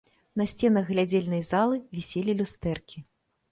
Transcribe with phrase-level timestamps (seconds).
[0.41, 3.07] На сценах глядзельнай залы віселі люстэркі.